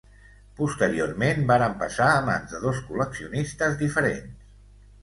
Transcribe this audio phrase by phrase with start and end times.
[0.61, 4.55] Posteriorment varen passar a mans de dos col·leccionistes diferents.